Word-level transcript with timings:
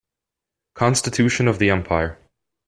Constitution 0.73 1.47
of 1.47 1.59
the 1.59 1.69
empire. 1.69 2.17